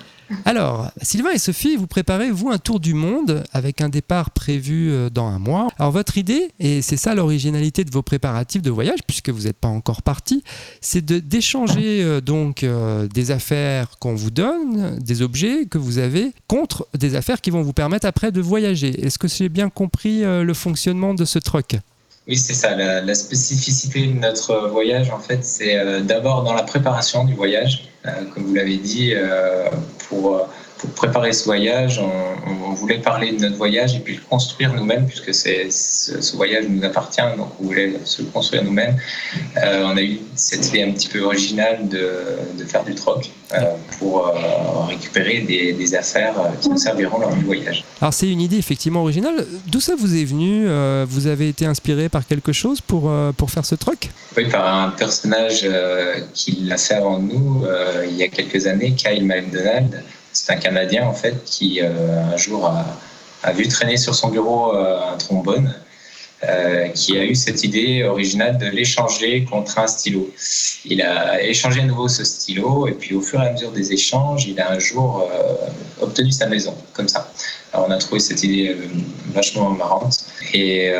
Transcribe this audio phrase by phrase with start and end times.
[0.45, 4.91] Alors, Sylvain et Sophie, vous préparez, vous, un tour du monde avec un départ prévu
[4.91, 5.68] euh, dans un mois.
[5.77, 9.57] Alors, votre idée, et c'est ça l'originalité de vos préparatifs de voyage, puisque vous n'êtes
[9.57, 10.44] pas encore parti,
[10.80, 16.31] c'est d'échanger euh, donc euh, des affaires qu'on vous donne, des objets que vous avez,
[16.48, 19.05] contre des affaires qui vont vous permettre après de voyager.
[19.05, 21.77] Est-ce que j'ai bien compris le fonctionnement de ce truc
[22.27, 22.75] oui, c'est ça.
[22.75, 27.89] La, spécificité de notre voyage, en fait, c'est d'abord dans la préparation du voyage.
[28.34, 29.13] comme vous l'avez dit,
[30.11, 30.49] pour,
[30.81, 35.05] pour, préparer ce voyage, on, voulait parler de notre voyage et puis le construire nous-mêmes,
[35.05, 38.98] puisque ce, ce, voyage nous appartient, donc on voulait se le construire nous-mêmes.
[39.58, 42.09] Euh, on a eu cette idée un petit peu originale de,
[42.58, 47.36] de faire du troc euh, pour euh, récupérer des, des, affaires qui nous serviront lors
[47.36, 47.83] du voyage.
[48.00, 49.45] Alors c'est une idée effectivement originale.
[49.67, 50.66] D'où ça vous est venu
[51.05, 54.09] Vous avez été inspiré par quelque chose pour, pour faire ce troc?
[54.38, 55.67] Oui, par un personnage
[56.33, 57.64] qui l'a fait avant nous
[58.09, 60.02] il y a quelques années, Kyle McDonald.
[60.33, 62.71] C'est un Canadien en fait qui euh, un jour
[63.43, 65.73] a, vu traîner sur son bureau euh, un trombone.
[66.44, 70.28] Euh, qui a eu cette idée originale de l'échanger contre un stylo.
[70.86, 73.94] Il a échangé à nouveau ce stylo et puis au fur et à mesure des
[73.94, 75.30] échanges, il a un jour
[76.02, 77.31] obtenu sa maison, comme ça.
[77.72, 78.75] Alors on a trouvé cette idée
[79.31, 80.17] vachement marrante
[80.52, 80.92] et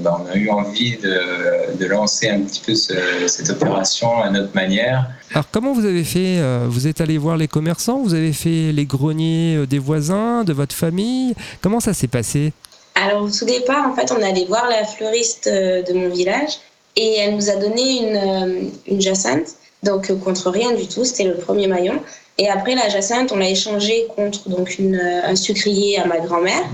[0.00, 5.06] bah, on a eu envie de, lancer un petit peu cette opération à notre manière
[5.34, 8.70] alors comment vous avez fait euh, Vous êtes allé voir les commerçants Vous avez fait
[8.70, 11.34] les greniers euh, des voisins, de votre famille?
[11.62, 12.52] Comment ça s'est passé?
[12.94, 16.58] Alors au tout départ, en fait, on allait voir la fleuriste euh, de mon village
[16.96, 21.36] et elle nous a donné une, une jacinthe, donc contre rien du tout, c'était le
[21.36, 22.00] premier maillon.
[22.38, 26.64] Et après la jacinthe, on l'a échangé contre donc une, un sucrier à ma grand-mère.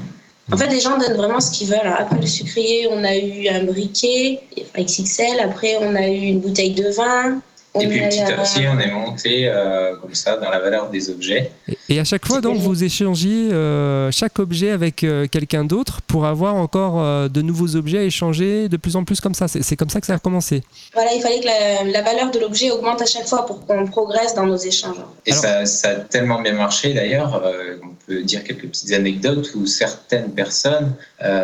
[0.52, 1.94] En fait, les gens donnent vraiment ce qu'ils veulent.
[1.98, 4.40] après le sucrier, on a eu un briquet
[4.78, 5.40] XXL.
[5.40, 7.40] Après, on a eu une bouteille de vin.
[7.80, 11.10] Et puis petit à petit, on est monté euh, comme ça dans la valeur des
[11.10, 11.52] objets.
[11.88, 16.26] Et à chaque fois, donc, vous échangiez euh, chaque objet avec euh, quelqu'un d'autre pour
[16.26, 19.48] avoir encore de nouveaux objets à échanger de plus en plus comme ça.
[19.48, 20.62] C'est comme ça que ça a commencé.
[20.94, 24.34] Voilà, il fallait que la, valeur de l'objet augmente à chaque fois pour qu'on progresse
[24.34, 24.96] dans nos échanges.
[25.26, 27.42] Et ça, ça, a tellement bien marché d'ailleurs.
[27.82, 30.94] on peut dire quelques petites anecdotes où certaines personnes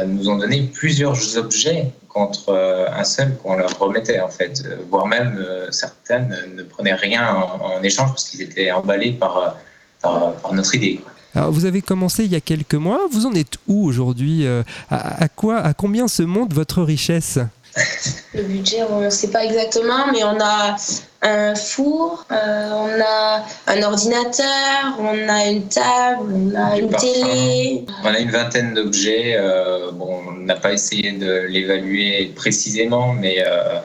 [0.06, 4.76] nous ont donné plusieurs objets contre euh, un seul qu'on leur remettait en fait, euh,
[4.88, 9.56] voire même euh, certaines ne prenaient rien en, échange parce qu'ils étaient emballés par,
[10.52, 11.00] notre idée.
[11.34, 13.00] Alors, vous avez commencé il y a quelques mois.
[13.10, 14.46] Vous en êtes où aujourd'hui
[14.90, 17.38] à, quoi, à combien se monte votre richesse?
[18.34, 20.76] Le budget, on ne sait pas exactement, mais on a
[21.22, 27.86] un four, euh, on a un ordinateur, on a une table, on a une télé.
[28.02, 29.36] On a une vingtaine d'objets.
[29.38, 33.78] Euh, bon, on n'a pas essayé de l'évaluer précisément, mais euh,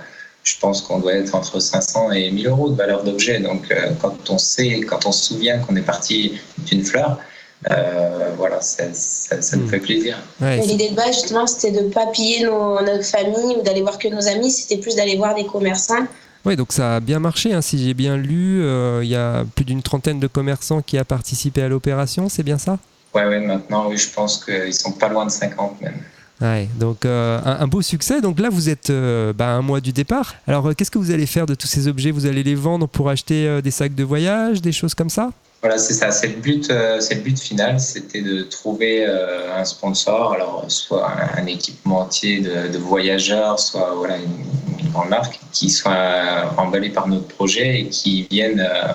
[0.44, 3.40] je pense qu'on doit être entre 500 et 1000 euros de valeur d'objet.
[3.40, 7.19] Donc, quand on sait, quand on se souvient qu'on est parti d'une fleur,
[7.68, 9.70] voilà, ça, nous hmm.
[9.70, 10.18] fait plaisir.
[10.42, 13.97] L'idée de base, justement, c'était de ne pas piller nos, notre famille ou d'aller voir
[13.97, 16.08] que nos amis, c'était plus d'aller voir des commerçants
[16.46, 17.53] oui, donc ça a bien marché.
[17.53, 17.62] Hein.
[17.62, 21.06] Si j'ai bien lu, euh, il y a plus d'une trentaine de commerçants qui a
[21.06, 22.78] participé à l'opération, c'est bien ça?
[23.14, 25.98] Oui, ouais, maintenant, oui, je pense qu'ils sont pas loin de 50 même.
[26.42, 28.22] Ouais, donc euh, un, beau succès.
[28.22, 30.36] Donc là, vous êtes euh, bah, un mois du départ.
[30.48, 32.12] Alors, qu'est-ce que vous allez faire de tous ces objets?
[32.12, 35.31] Vous allez les vendre pour acheter des sacs de voyage, des choses comme ça?
[35.62, 36.12] Voilà, c'est ça.
[36.12, 36.72] C'est le but.
[37.00, 37.80] c'est le but final.
[37.80, 40.34] C'était de trouver un sponsor.
[40.34, 44.46] Alors, soit un, équipementier de, de, voyageurs, soit voilà une,
[44.90, 48.94] grande marque qui soient emballés par notre projet et qui viennent euh,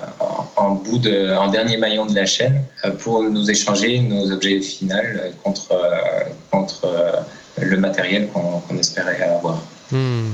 [0.56, 4.60] en, bout de, en dernier maillon de la chaîne euh, pour nous échanger nos objets
[4.60, 4.94] finaux
[5.42, 7.24] contre, euh, contre
[7.60, 9.62] le matériel qu'on espérait avoir.
[9.90, 10.32] Hmm.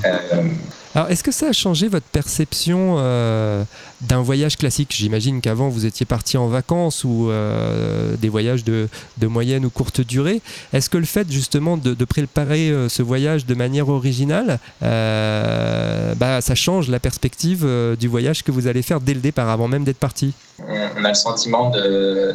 [0.94, 3.62] Alors, est-ce que ça a changé votre perception euh,
[4.00, 4.92] d'un voyage classique?
[4.92, 8.88] J'imagine qu'avant, vous étiez parti en vacances ou euh, des voyages de,
[9.22, 10.42] moyenne ou courte durée.
[10.72, 16.54] Est-ce que le fait justement de, préparer euh, ce voyage de manière originale, bah, ça
[16.56, 17.64] change la perspective
[17.98, 20.32] du voyage que vous allez faire dès le départ, avant même d'être parti?
[20.58, 22.34] On a le sentiment de,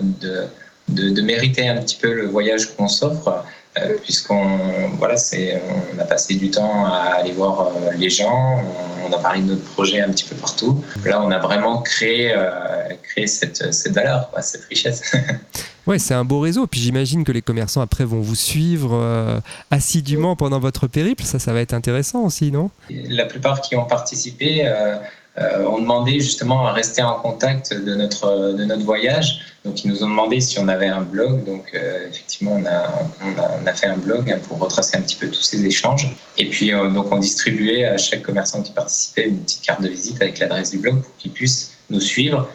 [0.88, 3.44] de mériter un petit peu le voyage qu'on s'offre.
[3.78, 5.62] Euh, puisqu'on voilà, c'est,
[5.96, 8.64] on a passé du temps à aller voir euh, les gens,
[9.06, 10.84] on, a parlé de notre projet un petit peu partout.
[11.04, 15.16] Là, on a vraiment créé, euh, créé cette, cette valeur, cette richesse.
[15.88, 16.66] Ouais, c'est un beau réseau.
[16.66, 19.40] Puis j'imagine que les commerçants après vont vous suivre euh,
[19.70, 21.24] assidûment pendant votre périple.
[21.24, 22.72] Ça, ça va être intéressant aussi, non?
[22.90, 24.98] La plupart qui ont participé euh,
[25.38, 29.42] ont demandé justement à rester en contact de notre, de notre voyage.
[29.66, 31.44] Donc, ils nous ont demandé si on avait un blog.
[31.44, 32.88] Donc, euh, effectivement, on a,
[33.24, 35.66] on, a, on a, fait un blog hein, pour retracer un petit peu tous ces
[35.66, 36.08] échanges.
[36.38, 39.90] Et puis, euh, donc, on distribuait à chaque commerçant qui participait une petite carte de
[39.90, 42.48] visite avec l'adresse du blog pour qu'il puisse nous suivre.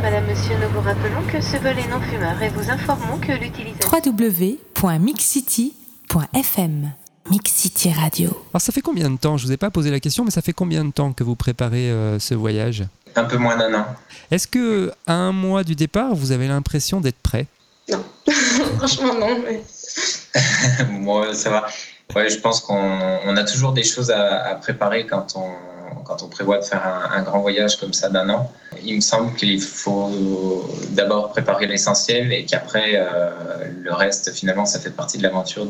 [0.00, 3.32] Madame, Monsieur, nous vous rappelons que ce vol est non fumeur et vous informons que
[3.32, 3.90] l'utilisation...
[3.92, 6.92] www.mixcity.fm
[7.30, 8.30] Mix City Radio.
[8.52, 9.36] Alors ça fait combien de temps?
[9.36, 11.34] Je vous ai pas posé la question, mais ça fait combien de temps que vous
[11.34, 12.84] préparez euh, ce voyage?
[13.16, 13.86] Un peu moins d'un an.
[14.30, 17.46] Est-ce que à un mois du départ, vous avez l'impression d'être prêt?
[17.88, 18.04] Non,
[18.78, 19.38] franchement non.
[19.44, 19.62] Mais...
[20.90, 21.66] Moi, ça va.
[22.14, 25.50] Ouais, je pense qu'on on a toujours des choses à, à, préparer quand on,
[26.06, 28.50] quand on prévoit de faire un, un grand voyage comme ça d'un an.
[28.84, 33.30] Il me semble qu'il faut d'abord préparer l'essentiel et qu'après, euh,
[33.82, 35.66] le reste, finalement, ça fait partie de l'aventure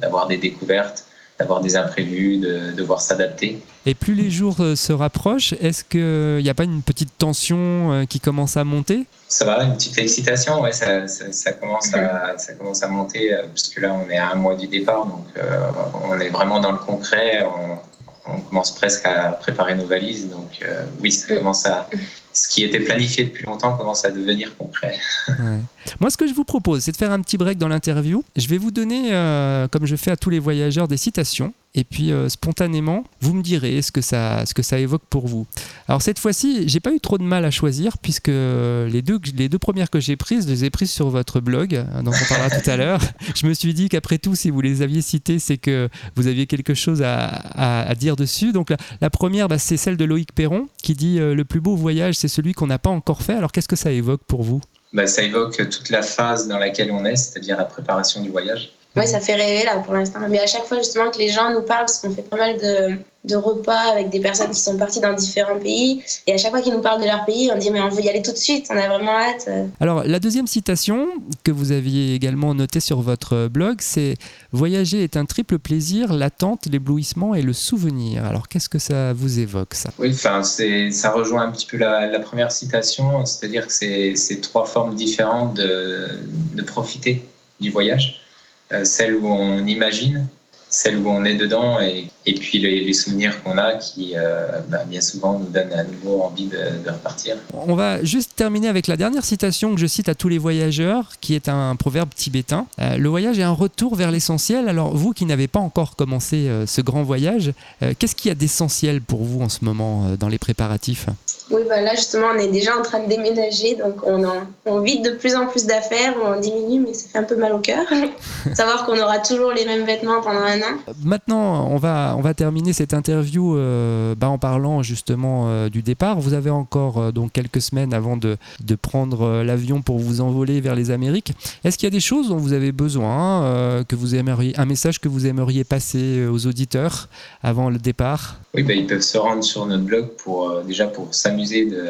[0.00, 1.04] d'avoir de, de, des découvertes
[1.38, 3.62] d'avoir des imprévus, de devoir s'adapter.
[3.84, 7.92] Et plus les jours euh, se rapprochent, est-ce qu'il n'y a pas une petite tension
[7.92, 9.06] euh, qui commence à monter?
[9.28, 13.34] Ça va, une petite excitation, ouais, ça, ça, ça commence à, ça commence à monter,
[13.34, 15.70] euh, puisque là on est à un mois du départ, donc euh,
[16.08, 17.78] on est vraiment dans le concret, on,
[18.28, 21.88] on commence presque à préparer nos valises, donc euh, oui, ça commence à,
[22.32, 24.98] ce qui était planifié depuis longtemps commence à devenir concret.
[25.28, 25.60] Ouais.
[26.00, 28.24] Moi, ce que je vous propose, c'est de faire un petit break dans l'interview.
[28.36, 31.54] Je vais vous donner, euh, comme je fais à tous les voyageurs, des citations.
[31.74, 35.26] Et puis, euh, spontanément, vous me direz ce que, ça, ce que ça évoque pour
[35.26, 35.46] vous.
[35.88, 39.48] Alors, cette fois-ci, j'ai pas eu trop de mal à choisir, puisque les deux, les
[39.48, 42.50] deux premières que j'ai prises, je les ai prises sur votre blog, dont on parlera
[42.50, 43.00] tout à l'heure.
[43.34, 46.46] Je me suis dit qu'après tout, si vous les aviez citées, c'est que vous aviez
[46.46, 48.52] quelque chose à, dire dessus.
[48.52, 51.76] Donc, la, première, bah, c'est celle de Loïc Perron, qui dit euh, Le plus beau
[51.76, 53.34] voyage, c'est celui qu'on n'a pas encore fait.
[53.34, 54.60] Alors, qu'est-ce que ça évoque pour vous?
[54.92, 58.75] Bah, ça évoque toute la phase dans laquelle on est, c'est-à-dire la préparation du voyage.
[58.96, 60.20] Oui, ça fait rêver là pour l'instant.
[60.28, 62.56] Mais à chaque fois justement que les gens nous parlent, parce qu'on fait pas mal
[62.56, 66.50] de, de, repas avec des personnes qui sont parties dans différents pays, et à chaque
[66.50, 68.32] fois qu'ils nous parlent de leur pays, on dit mais on veut y aller tout
[68.32, 69.48] de suite, on a vraiment hâte.
[69.80, 71.08] Alors la deuxième citation
[71.44, 74.14] que vous aviez également notée sur votre blog, c'est
[74.52, 78.24] Voyager est un triple plaisir, l'attente, l'éblouissement et le souvenir.
[78.24, 79.90] Alors qu'est-ce que ça vous évoque ça?
[79.98, 84.64] Oui, enfin ça rejoint un petit peu la, la première citation, c'est-à-dire que c'est trois
[84.64, 86.08] formes différentes de,
[86.54, 87.22] de profiter
[87.60, 88.25] du voyage.
[88.72, 90.26] Euh, celle où on imagine,
[90.68, 95.00] celle où on est dedans et, puis les, souvenirs qu'on a qui euh, bah, bien
[95.00, 97.36] souvent nous donnent à nouveau envie de, repartir.
[97.54, 101.12] On va juste terminer avec la dernière citation que je cite à tous les voyageurs,
[101.20, 102.66] qui est un proverbe tibétain.
[102.80, 104.68] Euh, le voyage est un retour vers l'essentiel.
[104.68, 107.52] Alors vous qui n'avez pas encore commencé ce grand voyage,
[107.98, 111.06] qu'est-ce qu'il y a d'essentiel pour vous en ce moment dans les préparatifs?
[111.50, 114.80] Oui, bah là justement, on est déjà en train de déménager, donc on, en, on
[114.80, 117.58] vide de plus en plus d'affaires, on diminue, mais ça fait un peu mal au
[117.58, 117.84] cœur.
[118.54, 120.78] Savoir qu'on aura toujours les mêmes vêtements pendant un an.
[121.04, 125.82] Maintenant, on va, on va terminer cette interview euh, bah, en parlant justement euh, du
[125.82, 126.18] départ.
[126.18, 130.60] Vous avez encore euh, donc quelques semaines avant de, de prendre l'avion pour vous envoler
[130.60, 131.32] vers les Amériques.
[131.64, 134.66] Est-ce qu'il y a des choses dont vous avez besoin, euh, que vous aimeriez, un
[134.66, 137.08] message que vous aimeriez passer aux auditeurs
[137.42, 138.36] avant le départ?
[138.54, 141.84] Oui, bah, ils peuvent se rendre sur notre blog pour déjà pour s'amuser de,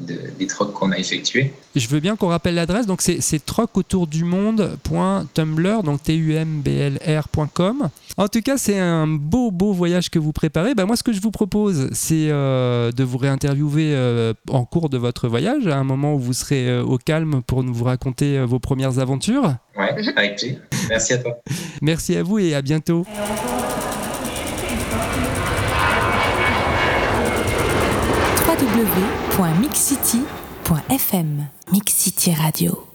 [0.00, 1.52] de, des trocs qu'on a effectués.
[1.74, 7.90] Je veux bien qu'on rappelle l'adresse, donc c'est trocautourdumonde.tumblr, donc t-u-m-b-l-r.com.
[8.18, 10.74] En tout cas, c'est un beau, beau voyage que vous préparez.
[10.74, 14.88] Bah, moi, ce que je vous propose, c'est euh, de vous réinterviewer euh, en cours
[14.90, 18.38] de votre voyage, à un moment où vous serez euh, au calme pour nous raconter
[18.38, 19.54] euh, vos premières aventures.
[19.76, 20.58] Ouais, avec plaisir.
[20.90, 21.38] Merci à toi.
[21.80, 23.06] Merci à vous et à bientôt.
[29.38, 32.86] www.mixcity.fm Mix City Radio